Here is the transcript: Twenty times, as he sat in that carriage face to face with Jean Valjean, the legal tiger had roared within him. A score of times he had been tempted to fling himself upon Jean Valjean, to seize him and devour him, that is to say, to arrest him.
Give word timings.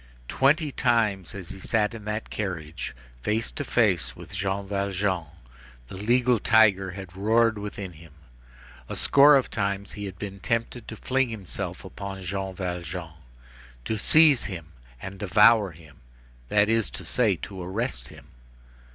Twenty 0.27 0.71
times, 0.71 1.35
as 1.35 1.49
he 1.49 1.59
sat 1.59 1.93
in 1.93 2.05
that 2.05 2.31
carriage 2.31 2.95
face 3.21 3.51
to 3.51 3.63
face 3.63 4.15
with 4.15 4.31
Jean 4.33 4.65
Valjean, 4.65 5.27
the 5.89 5.95
legal 5.95 6.39
tiger 6.39 6.93
had 6.93 7.15
roared 7.15 7.59
within 7.59 7.91
him. 7.93 8.13
A 8.89 8.95
score 8.95 9.35
of 9.35 9.51
times 9.51 9.91
he 9.91 10.05
had 10.05 10.17
been 10.17 10.39
tempted 10.39 10.87
to 10.87 10.95
fling 10.97 11.29
himself 11.29 11.85
upon 11.85 12.23
Jean 12.23 12.55
Valjean, 12.55 13.13
to 13.85 13.97
seize 13.99 14.45
him 14.45 14.69
and 14.99 15.19
devour 15.19 15.69
him, 15.69 15.97
that 16.49 16.67
is 16.67 16.89
to 16.89 17.05
say, 17.05 17.35
to 17.35 17.61
arrest 17.61 18.07
him. 18.07 18.25